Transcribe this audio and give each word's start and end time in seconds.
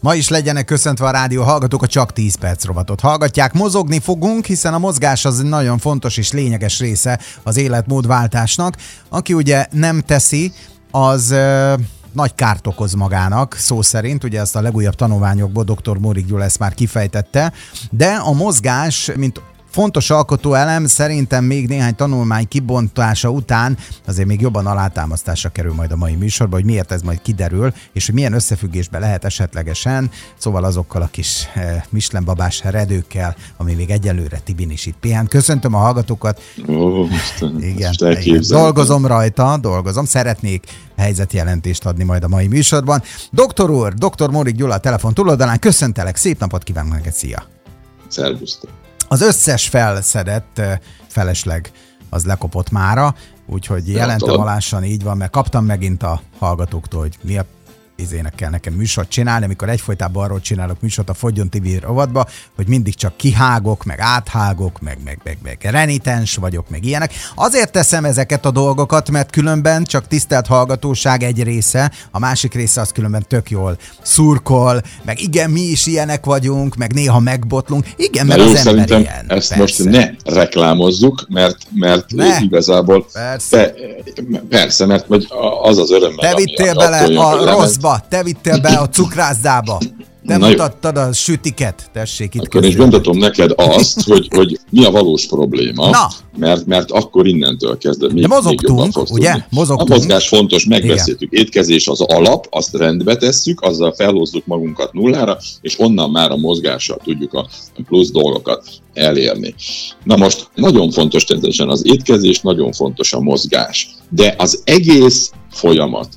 Ma 0.00 0.14
is 0.14 0.28
legyenek 0.28 0.64
köszöntve 0.64 1.06
a 1.06 1.10
rádió 1.10 1.42
hallgatók, 1.42 1.82
a 1.82 1.86
csak 1.86 2.12
10 2.12 2.34
perc 2.34 2.64
rovatot 2.64 3.00
hallgatják. 3.00 3.52
Mozogni 3.52 3.98
fogunk, 3.98 4.44
hiszen 4.44 4.74
a 4.74 4.78
mozgás 4.78 5.24
az 5.24 5.38
nagyon 5.38 5.78
fontos 5.78 6.16
és 6.16 6.32
lényeges 6.32 6.78
része 6.78 7.20
az 7.42 7.56
életmódváltásnak. 7.56 8.76
Aki 9.08 9.32
ugye 9.32 9.66
nem 9.70 10.00
teszi, 10.00 10.52
az 10.90 11.34
nagy 12.12 12.34
kárt 12.34 12.66
okoz 12.66 12.94
magának, 12.94 13.54
szó 13.54 13.82
szerint, 13.82 14.24
ugye 14.24 14.40
ezt 14.40 14.56
a 14.56 14.60
legújabb 14.60 14.94
tanulmányokból 14.94 15.64
dr. 15.64 15.98
Morik 15.98 16.26
Gyula 16.26 16.44
ezt 16.44 16.58
már 16.58 16.74
kifejtette, 16.74 17.52
de 17.90 18.08
a 18.08 18.32
mozgás, 18.32 19.10
mint 19.16 19.42
Fontos 19.70 20.10
alkotó 20.10 20.54
elem 20.54 20.86
szerintem 20.86 21.44
még 21.44 21.68
néhány 21.68 21.94
tanulmány 21.94 22.48
kibontása 22.48 23.30
után 23.30 23.78
azért 24.06 24.26
még 24.26 24.40
jobban 24.40 24.66
alátámasztásra 24.66 25.48
kerül 25.48 25.74
majd 25.74 25.92
a 25.92 25.96
mai 25.96 26.14
műsorban, 26.14 26.60
hogy 26.60 26.68
miért 26.68 26.92
ez 26.92 27.02
majd 27.02 27.22
kiderül, 27.22 27.72
és 27.92 28.06
hogy 28.06 28.14
milyen 28.14 28.32
összefüggésbe 28.32 28.98
lehet 28.98 29.24
esetlegesen, 29.24 30.10
szóval 30.36 30.64
azokkal 30.64 31.02
a 31.02 31.06
kis 31.06 31.48
eh, 31.54 31.82
Michelin 31.90 32.24
babás 32.24 32.62
redőkkel, 32.64 33.36
ami 33.56 33.74
még 33.74 33.90
egyelőre 33.90 34.38
Tibin 34.38 34.70
is 34.70 34.86
itt 34.86 34.96
pihen. 35.00 35.26
Köszöntöm 35.26 35.74
a 35.74 35.78
hallgatókat. 35.78 36.40
Ó, 36.68 37.06
most, 37.06 37.44
igen, 37.60 37.94
most 38.00 38.26
igen, 38.26 38.42
dolgozom 38.48 39.06
rajta, 39.06 39.58
dolgozom, 39.60 40.04
szeretnék 40.04 40.64
helyzetjelentést 40.96 41.86
adni 41.86 42.04
majd 42.04 42.24
a 42.24 42.28
mai 42.28 42.46
műsorban. 42.46 43.02
Doktor 43.30 43.70
úr, 43.70 43.94
doktor 43.94 44.30
Morik 44.30 44.56
Gyula 44.56 44.74
a 44.74 44.78
telefon 44.78 45.14
túloldalán, 45.14 45.58
köszöntelek, 45.58 46.16
szép 46.16 46.38
napot 46.40 46.62
kívánok 46.62 46.92
neked, 46.92 47.12
szia! 47.12 47.42
Szervusztok! 48.08 48.70
Az 49.12 49.20
összes 49.20 49.68
felszedett 49.68 50.60
felesleg 51.08 51.70
az 52.10 52.24
lekopott 52.24 52.70
mára, 52.70 53.14
úgyhogy 53.46 53.88
jelentem 53.88 54.40
alásan 54.40 54.84
így 54.84 55.02
van, 55.02 55.16
mert 55.16 55.30
kaptam 55.30 55.64
megint 55.64 56.02
a 56.02 56.20
hallgatóktól, 56.38 57.00
hogy 57.00 57.18
mi 57.22 57.38
a 57.38 57.44
izének 58.00 58.34
kell 58.34 58.50
nekem 58.50 58.72
műsort 58.72 59.08
csinálni, 59.08 59.44
amikor 59.44 59.68
egyfolytában 59.68 60.24
arról 60.24 60.40
csinálok 60.40 60.80
műsort 60.80 61.08
a 61.08 61.14
Fogyon 61.14 61.50
TV 61.50 61.66
rovatba, 61.80 62.26
hogy 62.56 62.66
mindig 62.68 62.94
csak 62.94 63.16
kihágok, 63.16 63.84
meg 63.84 64.00
áthágok, 64.00 64.80
meg, 64.80 64.98
meg, 65.04 65.18
meg, 65.24 65.38
meg 65.42 65.58
renitens 65.62 66.36
vagyok, 66.36 66.70
meg 66.70 66.84
ilyenek. 66.84 67.12
Azért 67.34 67.72
teszem 67.72 68.04
ezeket 68.04 68.44
a 68.46 68.50
dolgokat, 68.50 69.10
mert 69.10 69.30
különben 69.30 69.84
csak 69.84 70.06
tisztelt 70.06 70.46
hallgatóság 70.46 71.22
egy 71.22 71.42
része, 71.42 71.92
a 72.10 72.18
másik 72.18 72.54
része 72.54 72.80
az 72.80 72.92
különben 72.92 73.24
tök 73.28 73.50
jól 73.50 73.78
szurkol, 74.02 74.82
meg 75.04 75.20
igen, 75.20 75.50
mi 75.50 75.60
is 75.60 75.86
ilyenek 75.86 76.24
vagyunk, 76.24 76.76
meg 76.76 76.92
néha 76.92 77.18
megbotlunk. 77.18 77.86
Igen, 77.96 78.26
mert 78.26 78.40
jó, 78.40 78.46
az 78.46 78.66
ember 78.66 78.88
ilyen. 78.88 79.24
Ezt 79.26 79.28
persze. 79.28 79.56
most 79.56 79.84
ne 79.84 80.10
reklámozzuk, 80.24 81.26
mert, 81.28 81.56
mert 81.74 82.10
ne. 82.10 82.38
igazából 82.40 83.06
persze. 83.12 83.56
Te, 83.56 83.74
persze, 84.48 84.86
mert 84.86 85.06
vagy 85.06 85.26
az 85.62 85.78
az 85.78 85.90
öröm. 85.90 86.16
Te 86.16 86.34
vittél 86.34 86.74
bele 86.74 87.20
a 87.20 87.44
rosszba 87.44 87.89
cukrászdába, 87.90 88.08
te 88.08 88.22
vittél 88.22 88.60
be 88.60 88.78
a 88.78 88.88
cukrászdába. 88.88 89.78
Te 90.26 90.36
Na 90.36 90.48
mutattad 90.48 90.96
jó. 90.96 91.02
a 91.02 91.12
sütiket, 91.12 91.90
tessék 91.92 92.34
itt 92.34 92.42
Akkor 92.44 92.64
is 92.64 92.76
bemutatom 92.76 93.18
neked 93.18 93.52
azt, 93.56 94.02
hogy, 94.02 94.28
hogy 94.34 94.58
mi 94.70 94.84
a 94.84 94.90
valós 94.90 95.26
probléma, 95.26 95.90
Na. 95.90 96.08
Mert, 96.36 96.66
mert 96.66 96.90
akkor 96.90 97.26
innentől 97.26 97.78
kezdve 97.78 98.12
még, 98.12 98.22
De 98.22 98.28
mozogtunk, 98.28 98.96
még 98.96 99.06
ugye? 99.10 99.34
Mozogtunk. 99.50 99.90
A 99.90 99.94
mozgás 99.94 100.28
fontos, 100.28 100.64
megbeszéltük. 100.64 101.32
Igen. 101.32 101.44
Étkezés 101.44 101.88
az 101.88 102.00
alap, 102.00 102.46
azt 102.50 102.74
rendbe 102.74 103.16
tesszük, 103.16 103.60
azzal 103.60 103.92
felhozzuk 103.92 104.46
magunkat 104.46 104.92
nullára, 104.92 105.38
és 105.60 105.78
onnan 105.78 106.10
már 106.10 106.30
a 106.30 106.36
mozgással 106.36 106.98
tudjuk 107.04 107.34
a 107.34 107.48
plusz 107.86 108.10
dolgokat 108.10 108.68
elérni. 108.94 109.54
Na 110.04 110.16
most 110.16 110.48
nagyon 110.54 110.90
fontos 110.90 111.24
természetesen 111.24 111.68
az 111.68 111.86
étkezés, 111.86 112.40
nagyon 112.40 112.72
fontos 112.72 113.12
a 113.12 113.20
mozgás, 113.20 113.88
de 114.08 114.34
az 114.38 114.62
egész 114.64 115.30
folyamat, 115.50 116.08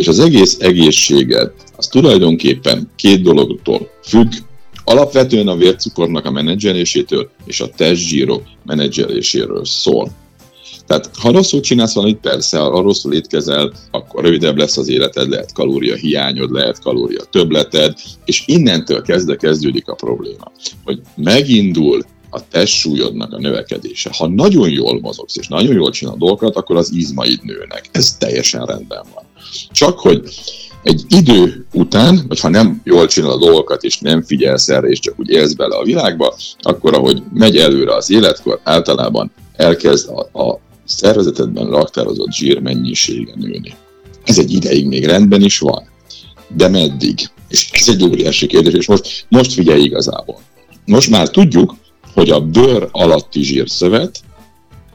és 0.00 0.08
az 0.08 0.18
egész 0.18 0.56
egészséged 0.60 1.52
az 1.76 1.86
tulajdonképpen 1.86 2.90
két 2.96 3.22
dologtól 3.22 3.90
függ, 4.02 4.32
alapvetően 4.84 5.48
a 5.48 5.56
vércukornak 5.56 6.24
a 6.24 6.30
menedzselésétől 6.30 7.30
és 7.44 7.60
a 7.60 7.68
testzsírok 7.68 8.42
menedzseléséről 8.64 9.64
szól. 9.64 10.10
Tehát 10.86 11.10
ha 11.18 11.30
rosszul 11.30 11.60
csinálsz 11.60 11.94
valamit, 11.94 12.20
persze, 12.20 12.58
ha 12.58 12.80
rosszul 12.80 13.14
étkezel, 13.14 13.72
akkor 13.90 14.24
rövidebb 14.24 14.56
lesz 14.56 14.76
az 14.76 14.88
életed, 14.88 15.28
lehet 15.28 15.52
kalória 15.52 15.94
hiányod, 15.94 16.50
lehet 16.50 16.78
kalória 16.78 17.22
többleted, 17.30 17.94
és 18.24 18.42
innentől 18.46 19.02
kezdve 19.02 19.36
kezdődik 19.36 19.88
a 19.88 19.94
probléma, 19.94 20.52
hogy 20.84 21.00
megindul 21.16 22.04
a 22.30 22.48
testsúlyodnak 22.48 23.32
a 23.32 23.38
növekedése. 23.38 24.10
Ha 24.18 24.28
nagyon 24.28 24.70
jól 24.70 25.00
mozogsz 25.00 25.36
és 25.36 25.48
nagyon 25.48 25.74
jól 25.74 25.90
csinál 25.90 26.16
dolgokat, 26.18 26.56
akkor 26.56 26.76
az 26.76 26.92
izmaid 26.92 27.44
nőnek. 27.44 27.88
Ez 27.92 28.16
teljesen 28.16 28.64
rendben 28.64 29.04
van. 29.14 29.19
Csak 29.72 29.98
hogy 29.98 30.22
egy 30.82 31.04
idő 31.08 31.66
után, 31.72 32.24
vagy 32.28 32.40
ha 32.40 32.48
nem 32.48 32.80
jól 32.84 33.06
csinál 33.06 33.30
a 33.30 33.38
dolgokat, 33.38 33.82
és 33.82 33.98
nem 33.98 34.22
figyelsz 34.22 34.68
erre, 34.68 34.88
és 34.88 34.98
csak 34.98 35.14
úgy 35.16 35.28
élsz 35.28 35.52
bele 35.52 35.76
a 35.76 35.84
világba, 35.84 36.36
akkor 36.58 36.94
ahogy 36.94 37.22
megy 37.34 37.56
előre 37.56 37.94
az 37.94 38.10
életkor, 38.10 38.60
általában 38.64 39.32
elkezd 39.56 40.08
a, 40.08 40.42
a 40.42 40.60
szervezetedben 40.84 41.70
raktározott 41.70 42.32
zsír 42.32 42.60
mennyisége 42.60 43.32
nőni. 43.36 43.74
Ez 44.24 44.38
egy 44.38 44.52
ideig 44.52 44.86
még 44.86 45.04
rendben 45.04 45.42
is 45.42 45.58
van. 45.58 45.88
De 46.56 46.68
meddig? 46.68 47.18
És 47.48 47.70
ez 47.72 47.88
egy 47.88 48.04
óriási 48.04 48.46
kérdés, 48.46 48.72
és 48.72 48.86
most, 48.86 49.26
most 49.28 49.52
figyelj 49.52 49.82
igazából. 49.82 50.40
Most 50.84 51.10
már 51.10 51.30
tudjuk, 51.30 51.74
hogy 52.14 52.30
a 52.30 52.40
bőr 52.40 52.88
alatti 52.92 53.42
zsírszövet 53.42 54.20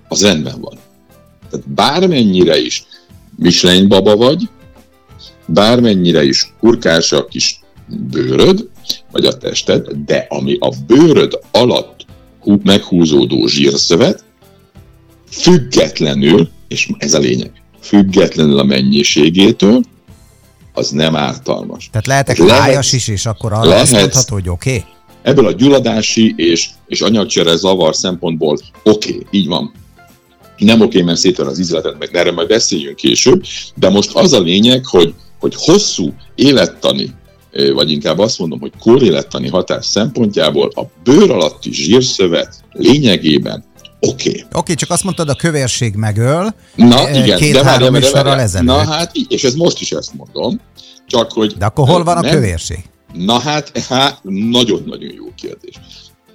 az 0.08 0.22
rendben 0.22 0.62
van. 0.62 0.78
Tehát 1.50 1.70
bármennyire 1.70 2.60
is 2.60 2.86
Michelin 3.36 3.88
baba 3.88 4.16
vagy, 4.16 4.50
bármennyire 5.46 6.24
is 6.24 6.54
kurkás 6.60 7.12
a 7.12 7.26
kis 7.26 7.60
bőröd, 7.88 8.70
vagy 9.12 9.26
a 9.26 9.38
tested, 9.38 9.88
de 10.06 10.26
ami 10.30 10.58
a 10.60 10.74
bőröd 10.88 11.40
alatt 11.52 12.06
meghúzódó 12.64 13.48
zsírszövet, 13.48 14.24
függetlenül, 15.30 16.50
és 16.68 16.90
ez 16.98 17.14
a 17.14 17.20
lényeg, 17.20 17.52
függetlenül 17.80 18.60
a 18.60 18.64
mennyiségétől, 18.64 19.84
az 20.74 20.90
nem 20.90 21.16
ártalmas. 21.16 21.90
Tehát 21.92 22.08
lehetek 22.08 22.38
lehet, 22.38 22.92
is, 22.92 23.08
és 23.08 23.26
akkor 23.26 23.54
arra 23.54 23.68
lehet, 23.68 23.82
azt 23.82 23.92
mondható, 23.92 24.34
hogy 24.34 24.50
oké? 24.50 24.76
Okay? 24.76 24.84
Ebből 25.22 25.46
a 25.46 25.52
gyulladási 25.52 26.34
és, 26.38 26.70
és 26.88 27.02
anyagcsere 27.02 27.56
zavar 27.56 27.96
szempontból 27.96 28.58
oké, 28.84 29.10
okay, 29.10 29.26
így 29.32 29.48
van. 29.48 29.74
Nem 30.58 30.82
oké, 30.82 31.02
mert 31.02 31.20
szétver 31.20 31.48
az 31.48 31.60
izletet, 31.60 31.98
meg 32.00 32.16
erre 32.16 32.32
majd 32.32 32.48
beszéljünk 32.48 32.96
később, 32.96 33.44
de 33.76 33.90
most 33.90 34.12
az 34.14 34.34
a 34.34 34.40
lényeg, 34.40 34.86
hogy, 34.86 35.14
hogy 35.40 35.54
hosszú 35.58 36.14
élettani 36.36 37.14
vagy 37.74 37.92
inkább 37.92 38.20
azt 38.20 38.40
mondom, 38.40 38.60
hogy 38.60 38.72
korélettani 38.80 39.50
hatás 39.50 39.86
szempontjából 39.86 40.72
a 40.76 40.82
bőr 41.04 41.32
alatti 41.32 41.74
zsírszövet 41.74 42.56
lényegében 42.72 43.64
oké. 44.00 44.30
Okay. 44.30 44.42
Oké, 44.42 44.48
okay, 44.54 44.76
csak 44.76 44.90
azt 44.90 45.04
mondtad, 45.04 45.30
a 45.30 45.36
kövérség 45.36 45.96
megöl. 45.96 46.56
Na 46.76 47.10
igen, 47.10 47.38
két 47.38 47.54
de 47.54 47.64
várjál, 47.64 47.92
várjál, 48.12 48.64
Na 48.64 48.78
hát, 48.78 49.12
és 49.28 49.44
ez 49.44 49.54
most 49.54 49.82
is 49.82 49.92
ezt 49.92 50.14
mondom, 50.14 50.62
csak 51.08 51.32
hogy... 51.32 51.54
De 51.58 51.66
akkor 51.66 51.88
hol 51.88 52.04
van 52.04 52.16
nem, 52.16 52.26
a 52.26 52.30
kövérség? 52.34 52.80
Na 53.14 53.40
hát, 53.40 53.78
hát 53.78 54.20
nagyon-nagyon 54.24 55.14
jó 55.16 55.26
kérdés. 55.36 55.76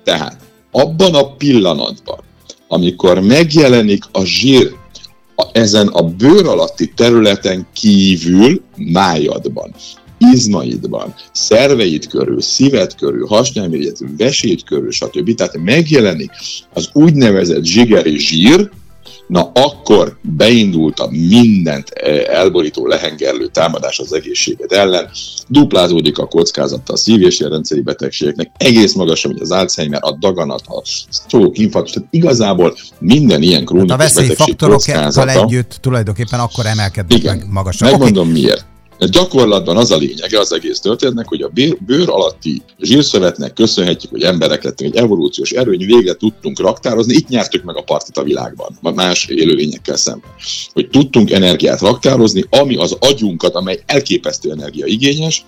Tehát 0.05 0.37
abban 0.71 1.15
a 1.15 1.35
pillanatban, 1.35 2.19
amikor 2.73 3.21
megjelenik 3.21 4.05
a 4.13 4.25
zsír 4.25 4.73
a, 5.37 5.45
ezen 5.53 5.87
a 5.87 6.03
bőr 6.03 6.47
alatti 6.47 6.93
területen 6.97 7.67
kívül 7.73 8.63
májadban, 8.77 9.75
izmaidban, 10.35 11.15
szerveid 11.33 12.07
körül, 12.07 12.41
szíved 12.41 12.95
körül, 12.95 13.27
hasnyálmirigyet, 13.27 13.99
vesét 14.17 14.65
körül, 14.65 14.91
stb. 14.91 15.35
Tehát 15.35 15.59
megjelenik 15.65 16.31
az 16.75 16.89
úgynevezett 16.93 17.65
zsigeri 17.65 18.19
zsír, 18.19 18.71
na 19.31 19.51
akkor 19.55 20.17
beindult 20.23 20.99
a 20.99 21.09
mindent 21.11 21.89
eh, 21.89 22.39
elborító, 22.39 22.87
lehengerlő 22.87 23.47
támadás 23.47 23.99
az 23.99 24.13
egészséged 24.13 24.73
ellen, 24.73 25.11
duplázódik 25.49 26.19
a 26.19 26.27
kockázata 26.27 26.93
a 26.93 26.97
szív- 26.97 27.27
és 27.27 27.39
rendszeri 27.41 27.81
betegségeknek, 27.81 28.51
egész 28.57 28.95
magasabb, 28.95 29.31
mint 29.31 29.43
az 29.43 29.51
Alzheimer, 29.51 30.01
a 30.03 30.16
daganat, 30.21 30.63
a 30.66 30.83
stroke, 31.10 31.63
infarktus, 31.63 31.93
tehát 31.93 32.09
igazából 32.10 32.77
minden 32.99 33.43
ilyen 33.43 33.65
krónikus 33.65 33.91
hát 33.91 34.16
a 34.16 34.21
betegség 34.21 34.57
kockázata. 34.57 35.31
együtt 35.31 35.78
tulajdonképpen 35.81 36.41
akkor 36.41 36.66
emelkednek 36.66 37.19
Igen, 37.19 37.37
meg 37.37 37.47
magasabb. 37.51 37.91
Megmondom 37.91 38.28
okay. 38.28 38.41
miért. 38.41 38.70
Mert 39.01 39.13
gyakorlatban 39.13 39.77
az 39.77 39.91
a 39.91 39.97
lényege 39.97 40.39
az 40.39 40.53
egész 40.53 40.81
történetnek, 40.81 41.29
hogy 41.29 41.43
a 41.43 41.51
bőr, 41.87 42.09
alatti 42.09 42.63
zsírszövetnek 42.81 43.53
köszönhetjük, 43.53 44.11
hogy 44.11 44.23
emberek 44.23 44.63
lettünk, 44.65 44.95
egy 44.95 45.03
evolúciós 45.03 45.51
erőny 45.51 45.87
végre 45.87 46.15
tudtunk 46.15 46.61
raktározni, 46.61 47.15
itt 47.15 47.29
nyertük 47.29 47.65
meg 47.65 47.77
a 47.77 47.83
partit 47.83 48.17
a 48.19 48.23
világban, 48.23 48.79
más 48.95 49.27
élőlényekkel 49.27 49.97
szemben. 49.97 50.31
Hogy 50.73 50.89
tudtunk 50.89 51.31
energiát 51.31 51.81
raktározni, 51.81 52.45
ami 52.51 52.77
az 52.77 52.97
agyunkat, 53.01 53.55
amely 53.55 53.81
elképesztő 53.87 54.51
energiaigényes, 54.51 55.45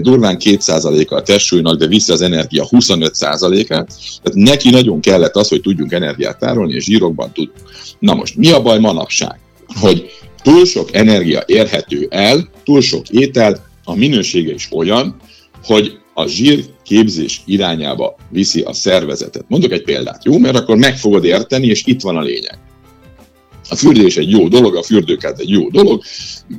durván 0.00 0.36
2%-a 0.40 1.14
a 1.14 1.22
testsúlynak, 1.22 1.78
de 1.78 1.86
vissza 1.86 2.12
az 2.12 2.22
energia 2.22 2.66
25%-át. 2.70 3.94
Tehát 4.22 4.32
neki 4.32 4.70
nagyon 4.70 5.00
kellett 5.00 5.36
az, 5.36 5.48
hogy 5.48 5.60
tudjunk 5.60 5.92
energiát 5.92 6.38
tárolni, 6.38 6.74
és 6.74 6.84
zsírokban 6.84 7.32
tudunk. 7.32 7.56
Na 7.98 8.14
most, 8.14 8.36
mi 8.36 8.50
a 8.50 8.62
baj 8.62 8.78
manapság? 8.78 9.38
Hogy 9.80 10.10
túl 10.48 10.64
sok 10.64 10.94
energia 10.94 11.42
érhető 11.46 12.06
el, 12.10 12.48
túl 12.64 12.80
sok 12.80 13.08
étel, 13.08 13.66
a 13.84 13.94
minősége 13.94 14.52
is 14.52 14.68
olyan, 14.72 15.16
hogy 15.64 15.98
a 16.14 16.26
zsír 16.26 16.64
képzés 16.84 17.42
irányába 17.46 18.16
viszi 18.30 18.60
a 18.60 18.72
szervezetet. 18.72 19.44
Mondok 19.48 19.72
egy 19.72 19.82
példát, 19.82 20.24
jó? 20.24 20.38
Mert 20.38 20.56
akkor 20.56 20.76
meg 20.76 20.98
fogod 20.98 21.24
érteni, 21.24 21.66
és 21.66 21.82
itt 21.84 22.00
van 22.00 22.16
a 22.16 22.22
lényeg. 22.22 22.58
A 23.70 23.74
fürdés 23.74 24.16
egy 24.16 24.30
jó 24.30 24.48
dolog, 24.48 24.76
a 24.76 24.82
fürdőkád 24.82 25.40
egy 25.40 25.48
jó 25.48 25.68
dolog, 25.68 26.02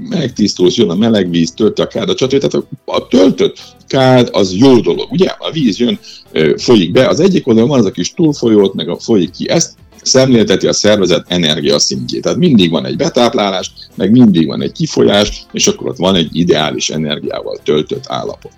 megtisztulsz, 0.10 0.76
jön 0.76 0.90
a 0.90 0.96
meleg 0.96 1.30
víz, 1.30 1.52
tölti 1.52 1.82
a 1.82 1.88
kád, 1.88 2.18
stb. 2.18 2.38
Tehát 2.38 2.66
a 2.86 3.08
töltött 3.08 3.58
kád 3.88 4.30
az 4.32 4.56
jó 4.56 4.80
dolog, 4.80 5.12
ugye? 5.12 5.28
A 5.40 5.52
víz 5.52 5.80
jön, 5.80 6.00
folyik 6.58 6.92
be, 6.92 7.08
az 7.08 7.20
egyik 7.20 7.48
oldalon 7.48 7.70
van 7.70 7.80
az 7.80 7.86
a 7.86 7.92
kis 7.92 8.14
túlfolyót, 8.14 8.74
meg 8.74 8.90
a 8.90 9.00
folyik 9.00 9.32
ki. 9.32 9.50
Ezt 9.50 9.74
szemlélteti 10.02 10.68
a 10.68 10.74
szervezet 10.74 11.26
energiaszintjét. 11.28 12.22
Tehát 12.22 12.38
mindig 12.38 12.72
van 12.72 12.86
egy 12.86 12.96
betáplálás, 12.96 13.72
meg 13.96 14.12
mindig 14.12 14.48
van 14.48 14.62
egy 14.62 14.72
kifolyás, 14.72 15.46
és 15.52 15.68
akkor 15.68 15.88
ott 15.90 15.98
van 15.98 16.16
egy 16.16 16.30
ideális 16.32 16.90
energiával 16.90 17.60
töltött 17.64 18.04
állapot. 18.08 18.52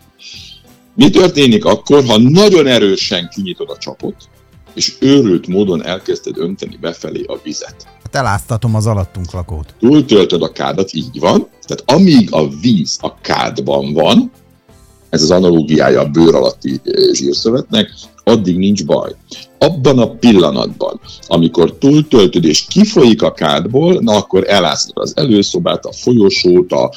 Mi 0.96 1.10
történik 1.10 1.66
akkor, 1.66 2.06
ha 2.06 2.18
nagyon 2.18 2.68
erősen 2.68 3.30
kinyitod 3.36 3.70
a 3.70 3.78
csapot, 3.78 4.16
és 4.74 4.94
őrült 5.00 5.48
módon 5.48 5.86
elkezdted 5.86 6.38
önteni 6.38 6.78
befelé 6.82 7.24
a 7.28 7.40
vizet? 7.44 7.76
Hát 8.04 8.16
eláztatom 8.16 8.76
az 8.76 8.88
alattunk 8.88 9.32
lakót. 9.32 9.74
Túltöltöd 9.80 10.42
a 10.42 10.52
kádat, 10.52 10.94
így 10.94 11.20
van. 11.20 11.48
Tehát 11.66 11.84
amíg 11.86 12.28
a 12.32 12.50
víz 12.50 12.98
a 13.02 13.16
kádban 13.22 13.94
van, 13.94 14.32
ez 15.10 15.22
az 15.22 15.32
analógiája 15.32 16.02
a 16.02 16.10
bőr 16.10 16.36
alatti 16.36 16.82
zsírszövetnek, 17.12 17.94
addig 18.32 18.58
nincs 18.58 18.86
baj. 18.86 19.16
Abban 19.58 20.00
a 20.00 20.10
pillanatban, 20.10 21.00
amikor 21.28 21.78
túltöltöd 21.78 22.46
és 22.46 22.66
kifolyik 22.68 23.22
a 23.22 23.32
kádból, 23.32 24.00
na 24.00 24.16
akkor 24.16 24.44
eláztad 24.48 24.98
az 25.04 25.14
előszobát, 25.16 25.86
a 25.86 25.94
folyosót, 25.94 26.72
a, 26.72 26.92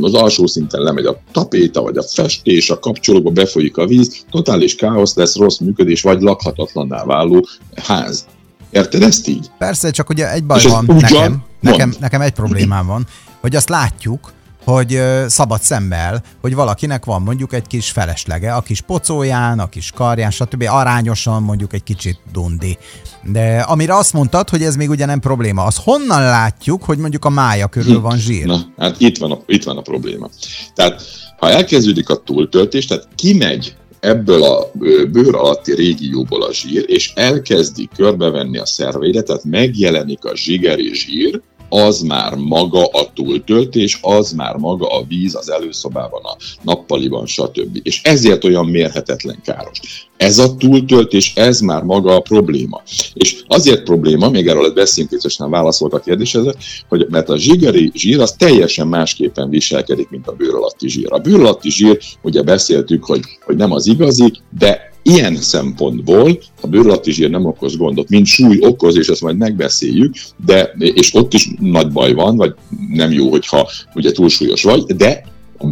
az 0.00 0.14
alsó 0.14 0.46
szinten 0.46 0.82
lemegy 0.82 1.04
a 1.04 1.20
tapéta, 1.32 1.82
vagy 1.82 1.96
a 1.96 2.02
festés, 2.02 2.70
a 2.70 2.78
kapcsolóba 2.78 3.30
befolyik 3.30 3.76
a 3.76 3.86
víz, 3.86 4.24
totális 4.30 4.74
káosz 4.74 5.14
lesz, 5.14 5.36
rossz 5.36 5.58
működés, 5.58 6.02
vagy 6.02 6.20
lakhatatlanná 6.20 7.04
váló 7.04 7.46
ház. 7.74 8.26
Érted 8.70 9.02
ezt 9.02 9.28
így? 9.28 9.46
Persze, 9.58 9.90
csak 9.90 10.08
ugye 10.08 10.32
egy 10.32 10.44
baj 10.44 10.62
van 10.62 10.84
nekem, 11.00 11.42
nekem, 11.60 11.94
nekem 12.00 12.20
egy 12.20 12.32
problémám 12.32 12.86
van, 12.86 13.06
hogy 13.40 13.56
azt 13.56 13.68
látjuk, 13.68 14.32
hogy 14.64 15.02
szabad 15.26 15.62
szemmel, 15.62 16.22
hogy 16.40 16.54
valakinek 16.54 17.04
van 17.04 17.22
mondjuk 17.22 17.52
egy 17.52 17.66
kis 17.66 17.90
feleslega, 17.90 18.56
a 18.56 18.60
kis 18.60 18.80
pocóján, 18.80 19.58
a 19.58 19.68
kis 19.68 19.90
karján, 19.90 20.30
stb. 20.30 20.64
arányosan 20.68 21.42
mondjuk 21.42 21.72
egy 21.72 21.82
kicsit 21.82 22.18
dundi. 22.32 22.78
De 23.24 23.60
amire 23.60 23.96
azt 23.96 24.12
mondtad, 24.12 24.48
hogy 24.48 24.62
ez 24.62 24.76
még 24.76 24.90
ugye 24.90 25.06
nem 25.06 25.20
probléma, 25.20 25.64
az 25.64 25.76
honnan 25.76 26.22
látjuk, 26.22 26.84
hogy 26.84 26.98
mondjuk 26.98 27.24
a 27.24 27.30
mája 27.30 27.66
körül 27.66 28.00
van 28.00 28.18
zsír? 28.18 28.46
Na, 28.46 28.60
hát 28.76 29.00
itt 29.00 29.18
van 29.18 29.32
a, 29.32 29.38
itt 29.46 29.64
van 29.64 29.76
a 29.76 29.82
probléma. 29.82 30.28
Tehát 30.74 31.02
ha 31.38 31.50
elkezdődik 31.50 32.08
a 32.08 32.16
túltöltés, 32.16 32.86
tehát 32.86 33.08
kimegy 33.14 33.74
ebből 34.00 34.42
a 34.42 34.70
bőr 35.10 35.34
alatti 35.34 35.74
régióból 35.74 36.42
a 36.42 36.52
zsír, 36.52 36.84
és 36.86 37.12
elkezdi 37.14 37.88
körbevenni 37.96 38.58
a 38.58 38.66
szerveidet, 38.66 39.26
tehát 39.26 39.44
megjelenik 39.44 40.24
a 40.24 40.36
zsigeri 40.36 40.94
zsír, 40.94 41.40
az 41.72 42.00
már 42.00 42.34
maga 42.34 42.86
a 42.86 43.12
túltöltés, 43.14 43.98
az 44.02 44.32
már 44.32 44.56
maga 44.56 44.86
a 44.86 45.04
víz 45.08 45.34
az 45.34 45.50
előszobában, 45.50 46.20
a 46.24 46.36
nappaliban, 46.62 47.26
stb. 47.26 47.80
És 47.82 48.00
ezért 48.02 48.44
olyan 48.44 48.66
mérhetetlen 48.66 49.40
káros. 49.44 50.08
Ez 50.16 50.38
a 50.38 50.56
túltöltés, 50.56 51.32
ez 51.34 51.60
már 51.60 51.82
maga 51.82 52.14
a 52.14 52.20
probléma. 52.20 52.82
És 53.14 53.42
azért 53.46 53.82
probléma, 53.82 54.30
még 54.30 54.46
erről 54.46 54.72
beszélünk, 54.72 55.12
biztosan 55.12 55.50
válaszolok 55.50 55.94
a 55.94 55.98
kérdéshez, 55.98 56.54
hogy 56.88 57.06
mert 57.10 57.28
a 57.28 57.38
zsigeri 57.38 57.90
zsír 57.94 58.20
az 58.20 58.32
teljesen 58.32 58.88
másképpen 58.88 59.50
viselkedik, 59.50 60.10
mint 60.10 60.26
a 60.26 60.32
bőr 60.32 60.54
alatti 60.54 60.88
zsír. 60.88 61.12
A 61.12 61.18
bőr 61.18 61.40
alatti 61.40 61.70
zsír, 61.70 61.98
ugye 62.22 62.42
beszéltük, 62.42 63.04
hogy, 63.04 63.20
hogy 63.44 63.56
nem 63.56 63.72
az 63.72 63.86
igazi, 63.86 64.32
de 64.58 64.89
Ilyen 65.02 65.36
szempontból 65.36 66.38
a 66.60 66.66
bőrlatti 66.66 67.12
zsír 67.12 67.30
nem 67.30 67.44
okoz 67.44 67.76
gondot, 67.76 68.08
mint 68.08 68.26
súly 68.26 68.58
okoz, 68.60 68.96
és 68.96 69.08
ezt 69.08 69.20
majd 69.20 69.36
megbeszéljük, 69.36 70.14
de, 70.44 70.74
és 70.78 71.14
ott 71.14 71.34
is 71.34 71.48
nagy 71.58 71.92
baj 71.92 72.12
van, 72.12 72.36
vagy 72.36 72.54
nem 72.88 73.12
jó, 73.12 73.30
hogyha 73.30 73.70
ugye 73.94 74.12
túlsúlyos 74.12 74.62
vagy, 74.62 74.82
de 74.82 75.22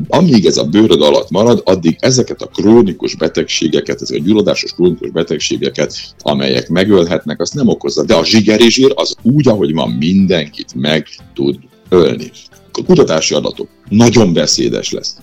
amíg 0.08 0.46
ez 0.46 0.56
a 0.56 0.64
bőröd 0.64 1.02
alatt 1.02 1.30
marad, 1.30 1.62
addig 1.64 1.96
ezeket 2.00 2.42
a 2.42 2.46
krónikus 2.46 3.14
betegségeket, 3.14 4.02
ezek 4.02 4.20
a 4.20 4.22
gyulladásos 4.24 4.72
krónikus 4.72 5.10
betegségeket, 5.10 5.94
amelyek 6.18 6.68
megölhetnek, 6.68 7.40
azt 7.40 7.54
nem 7.54 7.68
okozza. 7.68 8.04
De 8.04 8.14
a 8.14 8.24
zsigeri 8.24 8.70
zsír 8.70 8.92
az 8.94 9.14
úgy, 9.22 9.48
ahogy 9.48 9.74
van, 9.74 9.90
mindenkit 9.90 10.74
meg 10.74 11.06
tud 11.34 11.58
ölni. 11.88 12.30
A 12.72 12.84
kutatási 12.86 13.34
adatok 13.34 13.68
nagyon 13.88 14.32
beszédes 14.32 14.90
lesz. 14.90 15.16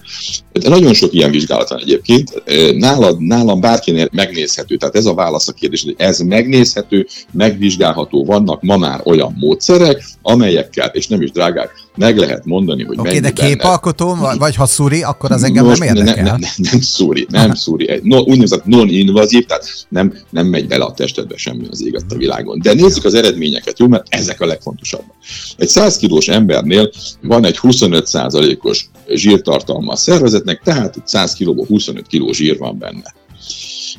De 0.52 0.70
nagyon 0.70 0.94
sok 0.94 1.14
ilyen 1.14 1.32
vizsgálat 1.32 1.70
van 1.70 1.80
egyébként. 1.80 2.44
Nálad, 2.78 3.22
nálam 3.22 3.60
bárkinél 3.60 4.10
megnézhető, 4.12 4.78
tehát 4.78 4.96
ez 4.96 5.06
a 5.06 5.14
válasz 5.14 5.48
a 5.48 5.52
kérdés, 5.52 5.84
hogy 5.84 5.96
ez 5.98 6.20
megnézhető, 6.20 7.08
megvizsgálható, 7.32 8.26
vannak 8.26 8.62
ma 8.62 8.78
már 8.78 9.02
olyan 9.04 9.36
módszerek, 9.40 10.04
amelyekkel, 10.22 10.88
és 10.94 11.08
nem 11.08 11.22
is 11.22 11.32
drágák, 11.32 11.72
meg 11.96 12.18
lehet 12.18 12.46
mondani, 12.46 12.84
hogy 12.84 13.00
Oké, 13.00 13.08
okay, 13.08 13.20
de 13.20 13.32
képalkotó, 13.32 14.14
benne. 14.14 14.36
vagy 14.38 14.56
ha 14.56 14.66
szúri, 14.66 15.04
akkor 15.04 15.32
az 15.32 15.44
engem 15.44 15.66
Most 15.66 15.80
nem 15.80 15.96
érdekel. 15.96 16.24
Nem, 16.24 16.40
nem, 16.40 16.52
nem 16.72 16.82
szúri, 16.82 17.28
nem 17.30 17.54
szúri. 17.54 18.00
No, 18.04 18.18
úgynevezett 18.18 18.66
non-invazív, 18.66 19.46
tehát 19.46 19.86
nem, 19.90 20.14
nem 20.30 20.48
megy 20.48 20.68
bele 20.68 20.84
a 20.84 20.94
testedbe 20.94 21.38
semmi 21.38 21.68
az 21.72 21.86
éget 21.86 22.04
a 22.10 22.16
világon. 22.16 22.60
De 22.62 22.74
nézzük 22.74 23.06
az 23.06 23.14
eredményeket, 23.14 23.80
jó? 23.80 23.88
Mert 23.88 24.06
ezek 24.10 24.42
a 24.42 24.46
legfontosabbak. 24.46 25.16
Egy 25.58 25.68
100 25.68 25.98
kilós 25.98 26.28
embernél 26.28 26.92
van 27.22 27.45
egy 27.46 27.58
25 27.58 28.08
százalékos 28.08 28.90
zsírtartalma 29.10 29.92
a 29.92 29.96
szervezetnek, 29.96 30.62
tehát 30.64 30.96
itt 30.96 31.08
100 31.08 31.34
kilóból 31.34 31.66
25 31.66 32.08
kiló 32.08 32.32
zsír 32.32 32.58
van 32.58 32.78
benne. 32.78 33.14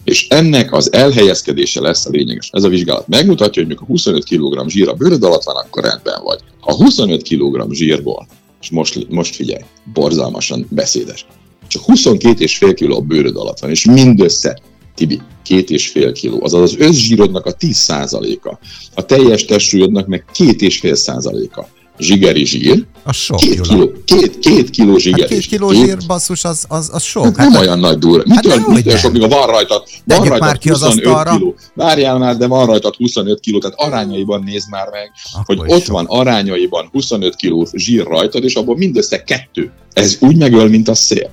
És 0.05 0.29
ennek 0.29 0.73
az 0.73 0.93
elhelyezkedése 0.93 1.81
lesz 1.81 2.07
a 2.07 2.11
lényeges. 2.11 2.51
Ez 2.53 2.65
a 2.65 2.69
vizsgálat 2.69 3.09
megmutatja, 3.09 3.63
hogy 3.63 3.71
mikor 3.71 3.87
25 3.87 4.25
kg 4.25 4.69
zsír 4.69 4.89
a 4.89 4.95
bőröd 4.95 5.23
alatt 5.23 5.43
van, 5.43 5.57
akkor 5.57 5.83
rendben 5.83 6.23
vagy. 6.23 6.39
A 6.61 6.75
25 6.75 7.23
kg 7.23 7.73
zsírból, 7.73 8.27
és 8.61 8.71
most, 8.71 9.07
most 9.09 9.35
figyelj, 9.35 9.63
borzalmasan 9.93 10.67
beszédes, 10.71 11.27
csak 11.69 11.83
22,5 11.87 12.77
kg 12.81 12.91
a 12.91 13.01
bőröd 13.01 13.37
alatt 13.37 13.59
van, 13.59 13.71
és 13.71 13.85
mindössze 13.85 14.61
Tibi, 14.95 15.21
két 15.43 15.71
és 15.71 15.89
fél 15.89 16.13
kiló, 16.13 16.45
azaz 16.45 16.61
az 16.61 16.77
összzsírodnak 16.79 17.47
a 17.47 17.53
10 17.53 17.77
százaléka, 17.77 18.59
a 18.95 19.05
teljes 19.05 19.45
testsúlyodnak 19.45 20.07
meg 20.07 20.25
két 20.33 20.63
és 20.63 20.79
fél 20.79 20.95
százaléka 20.95 21.69
zsigeri 21.99 22.45
zsír. 22.45 22.85
A 23.03 23.13
sok, 23.13 23.37
két 23.37 23.61
kiló, 23.61 23.93
két, 24.05 24.39
két 24.39 24.71
kiló 24.71 24.97
zsigeri 24.97 25.21
hát 25.21 25.31
két 25.31 25.47
kiló 25.47 25.69
két... 25.69 25.85
zsír, 25.85 25.97
basszus, 26.07 26.45
az, 26.45 26.65
az, 26.69 26.91
az 26.93 27.03
sok. 27.03 27.25
Hát 27.25 27.37
hát 27.37 27.51
nem 27.51 27.61
olyan 27.61 27.79
nagy 27.79 27.99
durva. 27.99 28.23
Mitől, 28.27 28.59
hát 28.59 28.67
mitől 28.67 28.97
sok, 28.97 29.13
mikor 29.13 29.29
van 29.29 29.47
rajta, 29.47 29.83
van 30.05 30.19
rajta 30.19 30.45
már 30.45 30.59
ki 30.59 30.69
25 30.69 31.07
az 31.07 31.33
kiló. 31.33 31.55
Várjál 31.75 32.19
már, 32.19 32.37
de 32.37 32.47
van 32.47 32.67
rajta 32.67 32.93
25 32.99 33.41
kiló, 33.41 33.59
tehát 33.59 33.81
arányaiban 33.81 34.43
nézd 34.43 34.71
már 34.71 34.89
meg, 34.91 35.13
Akkor 35.33 35.57
hogy 35.57 35.73
ott 35.73 35.85
sok. 35.85 35.95
van 35.95 36.05
arányaiban 36.09 36.89
25 36.93 37.37
kiló 37.37 37.67
zsír 37.73 38.05
rajtad, 38.07 38.45
és 38.45 38.55
abból 38.55 38.77
mindössze 38.77 39.23
kettő. 39.23 39.73
Ez 39.93 40.17
úgy 40.21 40.37
megöl, 40.37 40.69
mint 40.69 40.89
a 40.89 40.95
szél. 40.95 41.31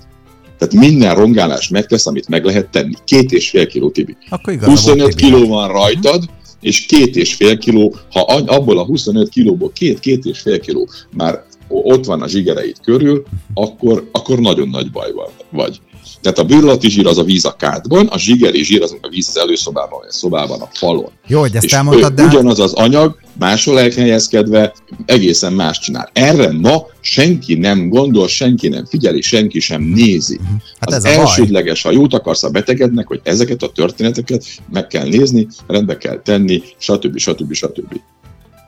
Tehát 0.57 0.73
minden 0.73 1.15
rongálás 1.15 1.67
megtesz, 1.67 2.05
amit 2.05 2.27
meg 2.27 2.45
lehet 2.45 2.69
tenni. 2.69 2.93
Két 3.05 3.31
és 3.31 3.49
fél 3.49 3.67
kiló 3.67 3.89
tibi. 3.89 4.17
Akkor 4.29 4.57
25 4.61 5.15
kiló 5.15 5.47
van 5.47 5.67
rajtad, 5.67 6.15
uh-huh 6.15 6.41
és 6.63 6.85
két 6.85 7.15
és 7.15 7.33
fél 7.33 7.57
kiló, 7.57 7.95
ha 8.11 8.21
abból 8.45 8.79
a 8.79 8.85
25 8.85 9.29
kilóból 9.29 9.71
két-két 9.71 10.25
és 10.25 10.39
fél 10.39 10.59
kiló 10.59 10.89
már 11.09 11.43
ott 11.67 12.05
van 12.05 12.21
a 12.21 12.27
zsigereid 12.27 12.75
körül, 12.81 13.23
akkor, 13.53 14.09
akkor 14.11 14.39
nagyon 14.39 14.69
nagy 14.69 14.91
bajban 14.91 15.29
vagy. 15.49 15.79
Tehát 16.21 16.37
a 16.37 16.43
bőrlati 16.43 16.89
zsír 16.89 17.07
az 17.07 17.17
a 17.17 17.23
víz 17.23 17.45
a 17.45 17.55
kádban, 17.55 18.07
a 18.07 18.17
zsigeri 18.17 18.63
zsír 18.63 18.81
az 18.81 18.95
a 19.01 19.07
víz 19.07 19.27
az 19.27 19.37
előszobában, 19.37 19.99
vagy 19.99 20.07
a 20.09 20.13
szobában, 20.13 20.61
a 20.61 20.69
falon. 20.73 21.11
Jó, 21.27 21.39
hogy 21.39 21.55
ezt 21.55 21.65
és 21.65 21.73
elmondtad, 21.73 22.13
de... 22.13 22.23
Ugyanaz 22.23 22.59
az 22.59 22.73
anyag, 22.73 23.19
máshol 23.39 23.79
elhelyezkedve, 23.79 24.73
egészen 25.05 25.53
más 25.53 25.79
csinál. 25.79 26.09
Erre 26.13 26.51
ma 26.51 26.85
senki 27.01 27.53
nem 27.53 27.89
gondol, 27.89 28.27
senki 28.27 28.67
nem 28.67 28.85
figyeli, 28.85 29.21
senki 29.21 29.59
sem 29.59 29.81
nézi. 29.81 30.39
Mhm. 30.41 30.53
Hát 30.79 30.89
az 30.89 31.05
ez 31.05 31.17
elsődleges, 31.17 31.81
ha 31.81 31.91
jót 31.91 32.13
akarsz 32.13 32.43
a 32.43 32.49
betegednek, 32.49 33.07
hogy 33.07 33.19
ezeket 33.23 33.63
a 33.63 33.71
történeteket 33.71 34.45
meg 34.71 34.87
kell 34.87 35.07
nézni, 35.07 35.47
rendbe 35.67 35.97
kell 35.97 36.21
tenni, 36.21 36.61
stb. 36.77 37.17
stb. 37.17 37.53
stb. 37.53 37.53
stb. 37.53 38.01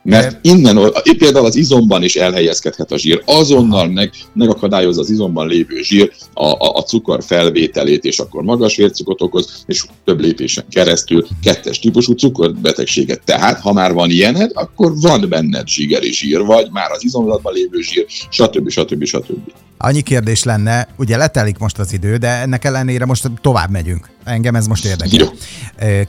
Mert 0.06 0.46
innen, 0.46 0.92
például 1.18 1.46
az 1.46 1.56
izomban 1.56 2.04
is 2.04 2.16
elhelyezkedhet 2.16 2.92
a 2.92 2.98
zsír, 2.98 3.22
azonnal 3.26 3.88
meg, 3.88 4.12
megakadályozza 4.34 5.02
az 5.02 5.10
izomban 5.10 5.48
lévő 5.48 5.82
zsír 5.82 6.12
a, 6.34 6.46
a, 6.46 6.76
a 6.76 6.84
cukor 6.84 7.24
felvételét, 7.24 8.04
és 8.04 8.20
akkor 8.20 8.44
magas 8.44 8.76
vércukrot 8.76 9.22
okoz, 9.22 9.64
és 9.66 9.86
több 10.04 10.20
lépésen 10.20 10.66
keresztül 10.70 11.28
kettes 11.42 11.80
típusú 11.80 12.14
cukorbetegséget. 12.14 13.22
Tehát, 13.26 13.60
ha 13.60 13.74
már 13.74 13.94
van 13.94 14.10
ilyened, 14.10 14.52
akkor 14.54 14.94
van 15.02 15.26
benned 15.30 15.68
zsigeri 15.68 16.14
zsír, 16.14 16.42
vagy 16.42 16.68
már 16.72 16.92
az 16.92 17.04
izomzatban 17.04 17.54
lévő 17.54 17.82
zsír, 17.82 18.06
stb. 18.30 18.70
stb. 18.70 19.04
stb. 19.04 19.04
stb. 19.04 19.65
Annyi 19.78 20.02
kérdés 20.02 20.44
lenne, 20.44 20.88
ugye 20.98 21.18
letelik 21.18 21.58
most 21.58 21.80
az 21.80 21.94
idő, 21.94 22.18
de 22.18 22.28
ennek 22.28 22.66
ellenére 22.66 23.06
most 23.06 23.32
tovább 23.42 23.70
megyünk. 23.70 24.10
Engem 24.24 24.56
ez 24.56 24.68
most 24.68 24.86
érdekel. 24.86 25.20
Jó. 25.20 25.28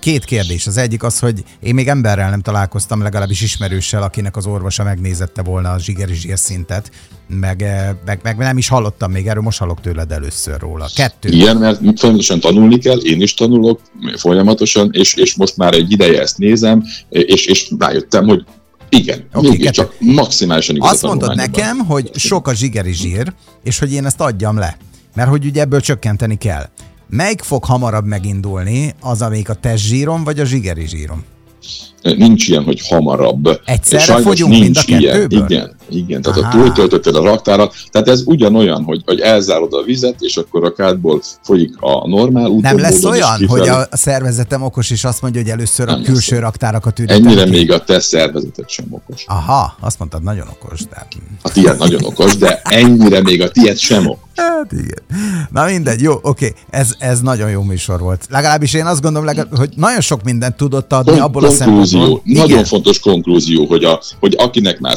Két 0.01 0.25
kérdés. 0.25 0.67
Az 0.67 0.77
egyik 0.77 1.03
az, 1.03 1.19
hogy 1.19 1.45
én 1.61 1.75
még 1.75 1.89
emberrel 1.89 2.31
nem 2.31 2.41
találkoztam, 2.41 3.03
legalábbis 3.03 3.41
ismerőssel, 3.41 4.03
akinek 4.03 4.37
az 4.37 4.47
orvosa 4.47 4.85
megnézette 4.85 5.43
volna 5.43 5.71
a 5.71 5.79
zsigeri 5.79 6.15
szintet, 6.35 6.91
meg, 7.29 7.65
meg, 8.05 8.21
meg, 8.23 8.37
nem 8.37 8.59
is 8.59 8.69
hallottam 8.69 9.11
még 9.11 9.27
erről, 9.27 9.43
most 9.43 9.59
hallok 9.59 9.81
tőled 9.81 10.13
először 10.13 10.61
róla. 10.61 10.89
Kettő. 10.95 11.29
Igen, 11.29 11.57
mert 11.57 11.81
folyamatosan 11.99 12.41
tanulni 12.41 12.79
kell, 12.79 12.99
én 12.99 13.21
is 13.21 13.35
tanulok 13.35 13.81
folyamatosan, 14.17 14.89
és, 14.93 15.15
és 15.15 15.35
most 15.35 15.57
már 15.57 15.75
egy 15.75 15.93
ideje 15.93 16.21
ezt 16.21 16.39
nézem, 16.39 16.85
és, 17.09 17.47
és 17.47 17.73
rájöttem, 17.79 18.27
hogy 18.27 18.45
igen, 18.97 19.27
okay, 19.33 19.59
csak 19.59 19.95
maximálisan 19.99 20.77
igaz 20.77 20.91
Azt 20.91 21.03
mondod 21.03 21.37
nekem, 21.37 21.79
hogy 21.79 22.11
sok 22.15 22.49
a 22.49 22.55
zsigeri 22.55 22.93
zsír, 22.93 23.33
és 23.65 23.79
hogy 23.79 23.93
én 23.93 24.07
ezt 24.07 24.21
adjam 24.21 24.59
le. 24.59 24.77
Mert 25.15 25.29
hogy 25.29 25.45
ugye 25.45 25.61
ebből 25.61 25.81
csökkenteni 25.81 26.39
kell. 26.39 26.69
Melyik 27.09 27.43
fog 27.43 27.65
hamarabb 27.65 28.07
megindulni, 28.07 28.95
az, 29.01 29.23
amelyik 29.23 29.49
a 29.49 29.55
testzsírom, 29.55 30.25
vagy 30.25 30.41
a 30.41 30.45
zsigeri 30.45 30.87
zsírom? 30.87 31.25
nincs 32.03 32.49
ilyen, 32.49 32.63
hogy 32.63 32.89
hamarabb. 32.89 33.61
Egyszerre 33.65 34.03
Sajnos 34.03 34.25
fogyunk 34.25 34.53
nincs 34.53 34.87
mind 34.87 35.03
a 35.03 35.03
ilyen. 35.03 35.31
Igen, 35.31 35.76
igen, 35.89 36.23
tehát 36.23 36.39
Aha. 36.39 36.49
a 36.49 36.63
túltöltötted 36.63 37.15
a 37.15 37.23
raktárat, 37.23 37.75
tehát 37.91 38.09
ez 38.09 38.23
ugyanolyan, 38.25 38.85
hogy, 38.85 39.03
hogy 39.05 39.21
elzárod 39.21 39.73
a 39.73 39.83
vizet, 39.83 40.17
és 40.19 40.37
akkor 40.37 40.65
a 40.65 40.73
kádból 40.73 41.23
folyik 41.43 41.77
a 41.81 42.09
normál 42.09 42.47
úton. 42.47 42.61
Nem 42.61 42.79
lesz 42.79 43.05
olyan, 43.05 43.47
hogy 43.47 43.69
a 43.69 43.89
szervezetem 43.91 44.63
okos, 44.63 44.91
és 44.91 45.05
azt 45.05 45.23
mondja, 45.23 45.41
hogy 45.41 45.51
először 45.51 45.87
nem 45.87 46.01
a 46.01 46.03
külső 46.03 46.35
lesz. 46.35 46.45
raktárakat 46.45 46.99
ürítem. 46.99 47.27
Ennyire 47.27 47.45
ki. 47.45 47.51
még 47.51 47.73
a 47.73 47.85
te 47.85 48.01
szervezeted 48.01 48.69
sem 48.69 48.87
okos. 48.91 49.25
Aha, 49.27 49.77
azt 49.81 49.99
mondtad, 49.99 50.23
nagyon 50.23 50.47
okos. 50.61 50.81
De... 50.91 51.07
A 51.43 51.51
tiéd 51.51 51.79
nagyon 51.79 52.05
okos, 52.05 52.37
de 52.37 52.61
ennyire 52.65 53.23
még 53.23 53.43
a 53.43 53.51
tiéd 53.51 53.77
sem 53.77 54.07
okos. 54.07 54.25
Hát 54.37 54.73
igen. 54.73 55.03
Na 55.51 55.65
mindegy, 55.65 56.01
jó, 56.01 56.19
oké, 56.23 56.55
ez, 56.71 56.95
ez 56.99 57.21
nagyon 57.21 57.51
jó 57.51 57.63
műsor 57.63 58.01
volt. 58.01 58.27
Legalábbis 58.31 58.75
én 58.75 58.87
azt 58.87 59.01
gondolom, 59.01 59.27
legalább, 59.27 59.57
hogy 59.57 59.71
nagyon 59.77 60.01
sok 60.01 60.23
mindent 60.23 60.57
tudott 60.57 60.93
adni 60.93 61.11
Kon- 61.11 61.23
abból 61.23 61.45
a 61.45 61.51
szempontból. 61.51 62.21
Nagyon 62.25 62.49
igen. 62.49 62.65
fontos 62.65 62.99
konklúzió, 62.99 63.65
hogy, 63.65 63.85
a, 63.85 64.01
hogy 64.21 64.35
akinek 64.39 64.81
már 64.81 64.97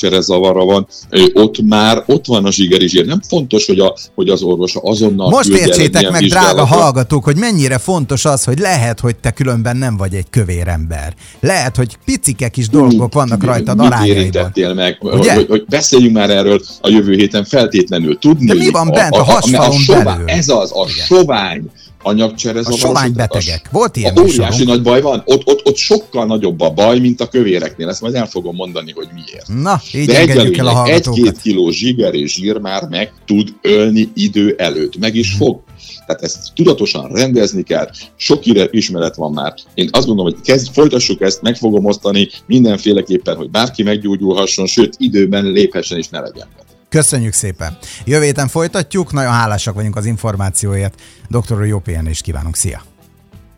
szénhidrátanyagcsere 0.00 0.20
zavara 0.20 0.64
van, 0.64 0.86
ott 1.32 1.62
már 1.62 2.02
ott 2.06 2.26
van 2.26 2.44
a 2.44 2.52
zsigerizsér. 2.52 3.06
Nem 3.06 3.20
fontos, 3.28 3.66
hogy, 3.66 3.78
a, 3.78 3.96
hogy 4.14 4.28
az 4.28 4.42
orvos 4.42 4.76
azonnal 4.80 5.30
Most 5.30 5.48
értsétek 5.48 6.10
meg, 6.10 6.22
drága 6.22 6.64
hallgatók, 6.64 7.24
hogy 7.24 7.36
mennyire 7.36 7.78
fontos 7.78 8.24
az, 8.24 8.44
hogy 8.44 8.58
lehet, 8.58 9.00
hogy 9.00 9.16
te 9.16 9.30
különben 9.30 9.76
nem 9.76 9.96
vagy 9.96 10.14
egy 10.14 10.30
kövér 10.30 10.68
ember. 10.68 11.14
Lehet, 11.40 11.76
hogy 11.76 11.96
picike 12.04 12.48
kis 12.48 12.68
dolgok 12.68 13.14
vannak 13.14 13.44
rajtad 13.44 13.80
arányaiban. 13.80 14.52
meg, 14.74 14.98
Ugye? 15.00 15.34
Hogy, 15.34 15.46
hogy 15.48 15.64
beszéljünk 15.68 16.14
már 16.14 16.30
erről 16.30 16.60
a 16.80 16.88
jövő 16.88 17.14
héten 17.14 17.44
feltétlenül. 17.44 18.18
Tudni, 18.18 18.46
De 18.46 18.54
mi 18.54 18.70
van 18.70 18.90
bent 18.90 19.14
a, 19.14 19.16
a, 19.16 19.20
a 19.20 19.24
hasfalon 19.24 20.04
belül? 20.04 20.28
Ez 20.28 20.48
az, 20.48 20.72
a 20.74 20.86
sovány 20.88 21.70
anyagcsere 22.02 22.60
A 22.60 22.72
sovány 22.72 23.12
betegek. 23.12 23.68
Volt 23.70 23.96
ilyen 23.96 24.16
a 24.16 24.20
óriási 24.20 24.64
nagy 24.64 24.82
baj 24.82 25.00
van. 25.00 25.22
Ott, 25.24 25.46
ott, 25.46 25.66
ott 25.66 25.76
sokkal 25.76 26.26
nagyobb 26.26 26.60
a 26.60 26.70
baj, 26.70 26.98
mint 26.98 27.20
a 27.20 27.28
kövéreknél. 27.28 27.88
Ezt 27.88 28.00
majd 28.00 28.14
el 28.14 28.26
fogom 28.26 28.54
mondani, 28.54 28.92
hogy 28.92 29.08
miért. 29.14 29.62
Na, 29.62 29.80
így 29.92 30.06
De 30.06 30.58
el 30.58 30.66
a 30.66 30.86
Egy-két 30.86 31.40
kiló 31.40 31.70
zsiger 31.70 32.14
és 32.14 32.34
zsír 32.34 32.56
már 32.56 32.88
meg 32.88 33.12
tud 33.26 33.48
ölni 33.62 34.08
idő 34.14 34.54
előtt. 34.58 34.98
Meg 34.98 35.14
is 35.14 35.28
hmm. 35.28 35.38
fog. 35.38 35.60
Tehát 36.06 36.22
ezt 36.22 36.54
tudatosan 36.54 37.08
rendezni 37.12 37.62
kell, 37.62 37.90
sok 38.16 38.42
ismeret 38.70 39.16
van 39.16 39.32
már. 39.32 39.54
Én 39.74 39.88
azt 39.92 40.06
gondolom, 40.06 40.32
hogy 40.32 40.42
kezd, 40.44 40.72
folytassuk 40.72 41.20
ezt, 41.20 41.42
meg 41.42 41.56
fogom 41.56 41.84
osztani 41.84 42.28
mindenféleképpen, 42.46 43.36
hogy 43.36 43.50
bárki 43.50 43.82
meggyógyulhasson, 43.82 44.66
sőt 44.66 44.94
időben 44.98 45.44
léphessen 45.44 45.98
és 45.98 46.08
ne 46.08 46.20
legyen. 46.20 46.46
Köszönjük 46.90 47.32
szépen. 47.32 47.78
Jövő 48.04 48.24
héten 48.24 48.48
folytatjuk, 48.48 49.12
nagyon 49.12 49.32
hálásak 49.32 49.74
vagyunk 49.74 49.96
az 49.96 50.06
információért. 50.06 51.00
Doktor, 51.28 51.66
jó 51.66 51.78
pihenést 51.78 52.22
kívánunk, 52.22 52.56
szia! 52.56 52.82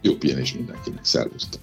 Jó 0.00 0.14
pihenés 0.14 0.52
mindenkinek, 0.52 1.04
szervusztok! 1.04 1.60